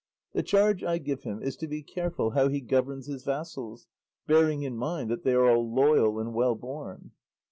[0.33, 3.85] The charge I give him is to be careful how he governs his vassals,
[4.25, 7.11] bearing in mind that they are all loyal and well born."